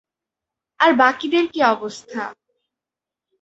আর 0.79 0.91
বাকিদের 0.93 1.45
কী 1.53 1.59
অবস্থা? 1.65 2.23